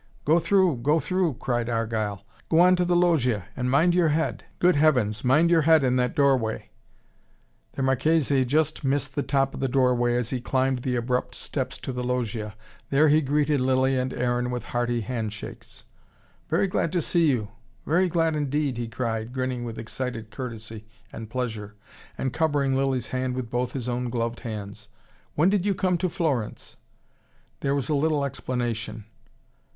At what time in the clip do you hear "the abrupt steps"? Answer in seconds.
10.79-11.77